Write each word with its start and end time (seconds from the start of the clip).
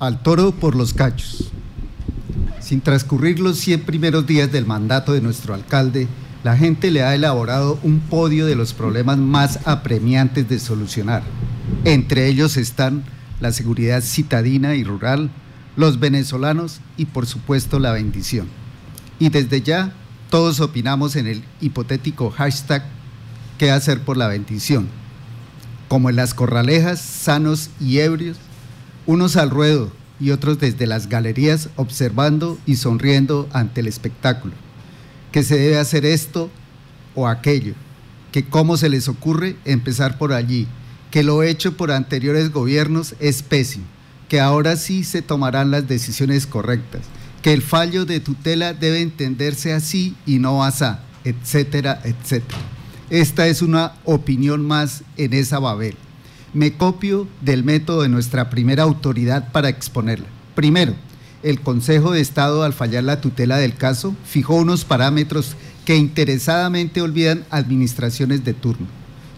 Al 0.00 0.22
toro 0.22 0.52
por 0.52 0.76
los 0.76 0.94
cachos. 0.94 1.50
Sin 2.60 2.80
transcurrir 2.80 3.40
los 3.40 3.58
100 3.58 3.80
primeros 3.80 4.28
días 4.28 4.52
del 4.52 4.64
mandato 4.64 5.12
de 5.12 5.20
nuestro 5.20 5.54
alcalde, 5.54 6.06
la 6.44 6.56
gente 6.56 6.92
le 6.92 7.02
ha 7.02 7.16
elaborado 7.16 7.80
un 7.82 7.98
podio 7.98 8.46
de 8.46 8.54
los 8.54 8.74
problemas 8.74 9.18
más 9.18 9.58
apremiantes 9.66 10.48
de 10.48 10.60
solucionar. 10.60 11.24
Entre 11.82 12.28
ellos 12.28 12.56
están 12.56 13.02
la 13.40 13.50
seguridad 13.50 14.00
citadina 14.00 14.76
y 14.76 14.84
rural, 14.84 15.32
los 15.74 15.98
venezolanos 15.98 16.80
y 16.96 17.06
por 17.06 17.26
supuesto 17.26 17.80
la 17.80 17.90
bendición. 17.90 18.46
Y 19.18 19.30
desde 19.30 19.62
ya 19.62 19.92
todos 20.30 20.60
opinamos 20.60 21.16
en 21.16 21.26
el 21.26 21.42
hipotético 21.60 22.30
hashtag 22.30 22.84
¿qué 23.58 23.72
hacer 23.72 24.00
por 24.02 24.16
la 24.16 24.28
bendición? 24.28 24.86
Como 25.88 26.08
en 26.08 26.14
las 26.14 26.34
corralejas, 26.34 27.00
sanos 27.00 27.70
y 27.80 27.98
ebrios, 27.98 28.36
unos 29.08 29.38
al 29.38 29.48
ruedo 29.48 29.90
y 30.20 30.32
otros 30.32 30.58
desde 30.58 30.86
las 30.86 31.08
galerías 31.08 31.70
observando 31.76 32.58
y 32.66 32.76
sonriendo 32.76 33.48
ante 33.54 33.80
el 33.80 33.86
espectáculo. 33.86 34.52
Que 35.32 35.42
se 35.42 35.58
debe 35.58 35.78
hacer 35.78 36.04
esto 36.04 36.50
o 37.14 37.26
aquello, 37.26 37.72
que 38.32 38.44
cómo 38.44 38.76
se 38.76 38.90
les 38.90 39.08
ocurre 39.08 39.56
empezar 39.64 40.18
por 40.18 40.34
allí, 40.34 40.68
que 41.10 41.22
lo 41.22 41.42
hecho 41.42 41.74
por 41.74 41.90
anteriores 41.90 42.52
gobiernos 42.52 43.14
es 43.18 43.42
pésimo, 43.42 43.86
que 44.28 44.40
ahora 44.40 44.76
sí 44.76 45.04
se 45.04 45.22
tomarán 45.22 45.70
las 45.70 45.88
decisiones 45.88 46.46
correctas, 46.46 47.00
que 47.40 47.54
el 47.54 47.62
fallo 47.62 48.04
de 48.04 48.20
tutela 48.20 48.74
debe 48.74 49.00
entenderse 49.00 49.72
así 49.72 50.16
y 50.26 50.38
no 50.38 50.62
asá, 50.62 51.00
etcétera, 51.24 52.02
etcétera. 52.04 52.58
Esta 53.08 53.46
es 53.46 53.62
una 53.62 53.94
opinión 54.04 54.66
más 54.66 55.02
en 55.16 55.32
esa 55.32 55.58
Babel. 55.60 55.96
Me 56.54 56.72
copio 56.72 57.28
del 57.40 57.64
método 57.64 58.02
de 58.02 58.08
nuestra 58.08 58.50
primera 58.50 58.82
autoridad 58.82 59.52
para 59.52 59.68
exponerla. 59.68 60.26
Primero, 60.54 60.94
el 61.42 61.60
Consejo 61.60 62.12
de 62.12 62.20
Estado, 62.20 62.62
al 62.62 62.72
fallar 62.72 63.04
la 63.04 63.20
tutela 63.20 63.58
del 63.58 63.74
caso, 63.74 64.16
fijó 64.24 64.56
unos 64.56 64.84
parámetros 64.84 65.56
que 65.84 65.96
interesadamente 65.96 67.00
olvidan 67.00 67.44
administraciones 67.50 68.44
de 68.44 68.54
turno. 68.54 68.86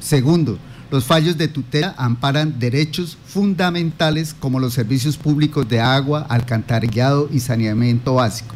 Segundo, 0.00 0.58
los 0.90 1.04
fallos 1.04 1.36
de 1.36 1.46
tutela 1.46 1.94
amparan 1.98 2.58
derechos 2.58 3.16
fundamentales 3.26 4.34
como 4.34 4.58
los 4.58 4.74
servicios 4.74 5.16
públicos 5.16 5.68
de 5.68 5.80
agua, 5.80 6.26
alcantarillado 6.28 7.28
y 7.30 7.40
saneamiento 7.40 8.14
básico. 8.14 8.54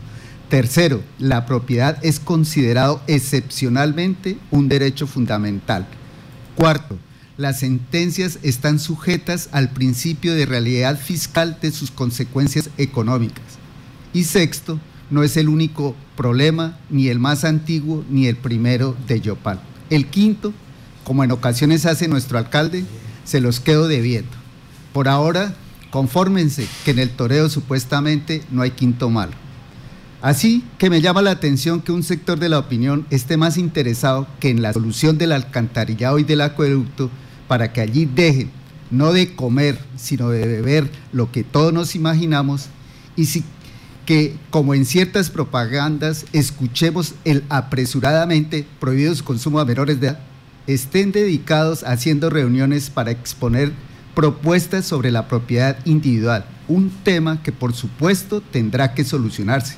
Tercero, 0.48 1.02
la 1.18 1.46
propiedad 1.46 1.98
es 2.02 2.18
considerado 2.18 3.00
excepcionalmente 3.06 4.38
un 4.50 4.68
derecho 4.68 5.06
fundamental. 5.06 5.86
Cuarto, 6.56 6.98
las 7.36 7.60
sentencias 7.60 8.38
están 8.42 8.78
sujetas 8.78 9.48
al 9.52 9.70
principio 9.70 10.34
de 10.34 10.46
realidad 10.46 10.98
fiscal 10.98 11.58
de 11.60 11.72
sus 11.72 11.90
consecuencias 11.90 12.70
económicas. 12.78 13.44
Y 14.12 14.24
sexto, 14.24 14.78
no 15.10 15.22
es 15.22 15.36
el 15.36 15.48
único 15.48 15.96
problema, 16.16 16.78
ni 16.90 17.08
el 17.08 17.18
más 17.18 17.44
antiguo, 17.44 18.04
ni 18.08 18.26
el 18.26 18.36
primero 18.36 18.96
de 19.08 19.20
Yopal. 19.20 19.60
El 19.90 20.06
quinto, 20.06 20.52
como 21.02 21.24
en 21.24 21.32
ocasiones 21.32 21.86
hace 21.86 22.08
nuestro 22.08 22.38
alcalde, 22.38 22.84
se 23.24 23.40
los 23.40 23.60
quedo 23.60 23.88
debiendo. 23.88 24.30
Por 24.92 25.08
ahora, 25.08 25.54
confórmense 25.90 26.66
que 26.84 26.92
en 26.92 27.00
el 27.00 27.10
toreo 27.10 27.48
supuestamente 27.50 28.42
no 28.50 28.62
hay 28.62 28.70
quinto 28.70 29.10
malo. 29.10 29.32
Así 30.22 30.64
que 30.78 30.88
me 30.88 31.02
llama 31.02 31.20
la 31.20 31.32
atención 31.32 31.82
que 31.82 31.92
un 31.92 32.02
sector 32.02 32.38
de 32.38 32.48
la 32.48 32.58
opinión 32.58 33.06
esté 33.10 33.36
más 33.36 33.58
interesado 33.58 34.26
que 34.40 34.48
en 34.48 34.62
la 34.62 34.72
solución 34.72 35.18
del 35.18 35.32
alcantarillado 35.32 36.18
y 36.18 36.24
del 36.24 36.40
acueducto 36.40 37.10
para 37.48 37.72
que 37.72 37.80
allí 37.80 38.06
dejen 38.06 38.50
no 38.90 39.12
de 39.12 39.34
comer, 39.34 39.78
sino 39.96 40.30
de 40.30 40.46
beber 40.46 40.90
lo 41.12 41.32
que 41.32 41.42
todos 41.44 41.72
nos 41.72 41.94
imaginamos 41.94 42.66
y 43.16 43.26
si, 43.26 43.44
que 44.06 44.36
como 44.50 44.74
en 44.74 44.84
ciertas 44.84 45.30
propagandas 45.30 46.26
escuchemos 46.32 47.14
el 47.24 47.44
apresuradamente 47.48 48.66
prohibido 48.78 49.14
su 49.14 49.24
consumo 49.24 49.58
a 49.58 49.64
menores 49.64 50.00
de 50.00 50.08
edad, 50.08 50.20
estén 50.66 51.12
dedicados 51.12 51.82
haciendo 51.84 52.30
reuniones 52.30 52.90
para 52.90 53.10
exponer 53.10 53.72
propuestas 54.14 54.86
sobre 54.86 55.10
la 55.10 55.28
propiedad 55.28 55.78
individual, 55.84 56.44
un 56.68 56.90
tema 57.02 57.42
que 57.42 57.52
por 57.52 57.74
supuesto 57.74 58.40
tendrá 58.40 58.94
que 58.94 59.04
solucionarse 59.04 59.76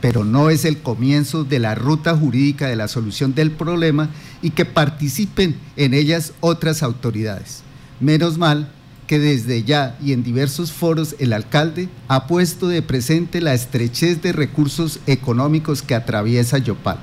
pero 0.00 0.24
no 0.24 0.50
es 0.50 0.64
el 0.64 0.78
comienzo 0.78 1.44
de 1.44 1.58
la 1.58 1.74
ruta 1.74 2.16
jurídica 2.16 2.68
de 2.68 2.76
la 2.76 2.88
solución 2.88 3.34
del 3.34 3.50
problema 3.50 4.10
y 4.42 4.50
que 4.50 4.64
participen 4.64 5.56
en 5.76 5.94
ellas 5.94 6.32
otras 6.40 6.82
autoridades. 6.82 7.62
Menos 8.00 8.38
mal 8.38 8.72
que 9.06 9.18
desde 9.18 9.64
ya 9.64 9.98
y 10.02 10.12
en 10.12 10.22
diversos 10.22 10.70
foros 10.70 11.16
el 11.18 11.32
alcalde 11.32 11.88
ha 12.06 12.26
puesto 12.28 12.68
de 12.68 12.80
presente 12.80 13.40
la 13.40 13.54
estrechez 13.54 14.22
de 14.22 14.32
recursos 14.32 15.00
económicos 15.06 15.82
que 15.82 15.96
atraviesa 15.96 16.58
Yopal. 16.58 16.98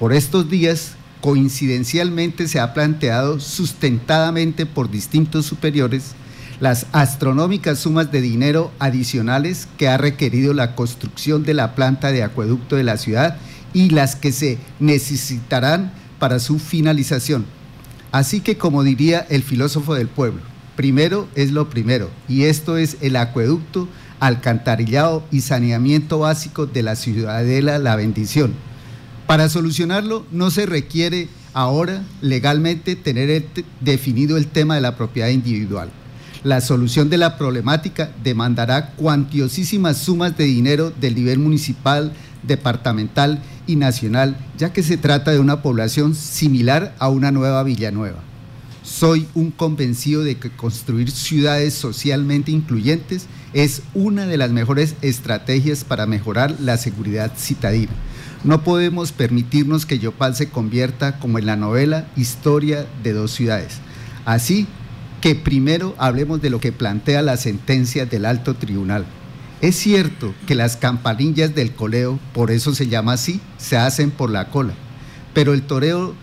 Por 0.00 0.12
estos 0.12 0.48
días, 0.48 0.92
coincidencialmente 1.20 2.48
se 2.48 2.60
ha 2.60 2.72
planteado 2.72 3.40
sustentadamente 3.40 4.64
por 4.64 4.90
distintos 4.90 5.44
superiores 5.46 6.14
las 6.60 6.86
astronómicas 6.92 7.78
sumas 7.78 8.10
de 8.10 8.20
dinero 8.20 8.72
adicionales 8.78 9.68
que 9.76 9.88
ha 9.88 9.96
requerido 9.96 10.54
la 10.54 10.74
construcción 10.74 11.44
de 11.44 11.54
la 11.54 11.74
planta 11.74 12.10
de 12.10 12.22
acueducto 12.22 12.76
de 12.76 12.84
la 12.84 12.96
ciudad 12.96 13.36
y 13.72 13.90
las 13.90 14.16
que 14.16 14.32
se 14.32 14.58
necesitarán 14.80 15.92
para 16.18 16.40
su 16.40 16.58
finalización. 16.58 17.46
Así 18.10 18.40
que, 18.40 18.56
como 18.56 18.82
diría 18.82 19.26
el 19.28 19.42
filósofo 19.42 19.94
del 19.94 20.08
pueblo, 20.08 20.40
primero 20.74 21.28
es 21.34 21.52
lo 21.52 21.68
primero, 21.68 22.10
y 22.28 22.44
esto 22.44 22.76
es 22.76 22.96
el 23.00 23.16
acueducto, 23.16 23.88
alcantarillado 24.20 25.22
y 25.30 25.42
saneamiento 25.42 26.20
básico 26.20 26.66
de 26.66 26.82
la 26.82 26.96
ciudadela 26.96 27.78
La 27.78 27.94
Bendición. 27.94 28.54
Para 29.26 29.48
solucionarlo 29.48 30.26
no 30.32 30.50
se 30.50 30.66
requiere 30.66 31.28
ahora 31.52 32.02
legalmente 32.20 32.96
tener 32.96 33.46
definido 33.80 34.36
el 34.36 34.46
tema 34.46 34.74
de 34.74 34.80
la 34.80 34.96
propiedad 34.96 35.28
individual. 35.28 35.90
La 36.44 36.60
solución 36.60 37.10
de 37.10 37.18
la 37.18 37.36
problemática 37.36 38.12
demandará 38.22 38.92
cuantiosísimas 38.92 39.98
sumas 39.98 40.36
de 40.36 40.44
dinero 40.44 40.90
del 40.90 41.16
nivel 41.16 41.40
municipal, 41.40 42.12
departamental 42.44 43.42
y 43.66 43.74
nacional, 43.74 44.36
ya 44.56 44.72
que 44.72 44.84
se 44.84 44.96
trata 44.96 45.32
de 45.32 45.40
una 45.40 45.62
población 45.62 46.14
similar 46.14 46.94
a 47.00 47.08
una 47.08 47.32
nueva 47.32 47.64
Villanueva. 47.64 48.20
Soy 48.84 49.26
un 49.34 49.50
convencido 49.50 50.22
de 50.22 50.36
que 50.36 50.50
construir 50.50 51.10
ciudades 51.10 51.74
socialmente 51.74 52.52
incluyentes 52.52 53.26
es 53.52 53.82
una 53.92 54.24
de 54.26 54.38
las 54.38 54.50
mejores 54.50 54.94
estrategias 55.02 55.82
para 55.82 56.06
mejorar 56.06 56.54
la 56.60 56.76
seguridad 56.76 57.32
citadina. 57.36 57.92
No 58.44 58.62
podemos 58.62 59.10
permitirnos 59.10 59.86
que 59.86 59.98
Yopal 59.98 60.36
se 60.36 60.48
convierta 60.48 61.18
como 61.18 61.40
en 61.40 61.46
la 61.46 61.56
novela 61.56 62.06
Historia 62.16 62.86
de 63.02 63.12
dos 63.12 63.32
ciudades. 63.32 63.78
Así 64.24 64.68
que 65.20 65.34
primero 65.34 65.94
hablemos 65.98 66.40
de 66.40 66.50
lo 66.50 66.60
que 66.60 66.72
plantea 66.72 67.22
la 67.22 67.36
sentencia 67.36 68.06
del 68.06 68.24
alto 68.24 68.54
tribunal. 68.54 69.06
Es 69.60 69.76
cierto 69.76 70.34
que 70.46 70.54
las 70.54 70.76
campanillas 70.76 71.54
del 71.54 71.74
coleo, 71.74 72.20
por 72.32 72.50
eso 72.50 72.74
se 72.74 72.86
llama 72.86 73.14
así, 73.14 73.40
se 73.56 73.76
hacen 73.76 74.10
por 74.10 74.30
la 74.30 74.50
cola, 74.50 74.74
pero 75.34 75.52
el 75.52 75.62
toreo, 75.62 76.14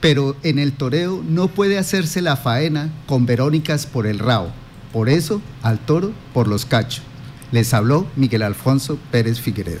pero 0.00 0.36
en 0.42 0.58
el 0.58 0.72
toreo 0.72 1.24
no 1.26 1.48
puede 1.48 1.78
hacerse 1.78 2.20
la 2.20 2.36
faena 2.36 2.90
con 3.06 3.24
verónicas 3.24 3.86
por 3.86 4.06
el 4.06 4.18
rabo. 4.18 4.50
Por 4.92 5.08
eso, 5.08 5.40
al 5.62 5.78
toro 5.78 6.12
por 6.34 6.48
los 6.48 6.66
cachos. 6.66 7.02
Les 7.50 7.72
habló 7.72 8.06
Miguel 8.16 8.42
Alfonso 8.42 8.98
Pérez 9.10 9.40
Figueredo. 9.40 9.80